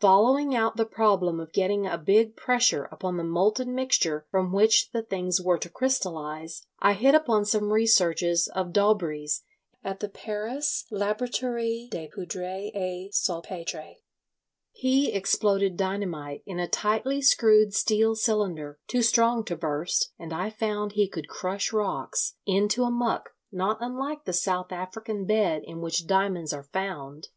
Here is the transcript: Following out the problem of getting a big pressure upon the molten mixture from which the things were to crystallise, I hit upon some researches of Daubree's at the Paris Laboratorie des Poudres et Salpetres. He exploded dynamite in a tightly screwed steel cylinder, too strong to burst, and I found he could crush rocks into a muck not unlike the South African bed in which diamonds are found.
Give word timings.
Following 0.00 0.56
out 0.56 0.76
the 0.76 0.84
problem 0.84 1.38
of 1.38 1.52
getting 1.52 1.86
a 1.86 1.96
big 1.96 2.34
pressure 2.34 2.86
upon 2.90 3.16
the 3.16 3.22
molten 3.22 3.76
mixture 3.76 4.26
from 4.28 4.50
which 4.50 4.90
the 4.90 5.04
things 5.04 5.40
were 5.40 5.56
to 5.56 5.68
crystallise, 5.70 6.66
I 6.80 6.94
hit 6.94 7.14
upon 7.14 7.44
some 7.44 7.72
researches 7.72 8.48
of 8.48 8.72
Daubree's 8.72 9.44
at 9.84 10.00
the 10.00 10.08
Paris 10.08 10.84
Laboratorie 10.90 11.86
des 11.92 12.08
Poudres 12.08 12.72
et 12.74 13.14
Salpetres. 13.14 13.98
He 14.72 15.12
exploded 15.12 15.76
dynamite 15.76 16.42
in 16.44 16.58
a 16.58 16.66
tightly 16.66 17.22
screwed 17.22 17.72
steel 17.72 18.16
cylinder, 18.16 18.80
too 18.88 19.02
strong 19.02 19.44
to 19.44 19.54
burst, 19.56 20.10
and 20.18 20.32
I 20.32 20.50
found 20.50 20.94
he 20.94 21.06
could 21.06 21.28
crush 21.28 21.72
rocks 21.72 22.34
into 22.46 22.82
a 22.82 22.90
muck 22.90 23.30
not 23.52 23.76
unlike 23.80 24.24
the 24.24 24.32
South 24.32 24.72
African 24.72 25.24
bed 25.24 25.62
in 25.64 25.80
which 25.80 26.08
diamonds 26.08 26.52
are 26.52 26.64
found. 26.64 27.28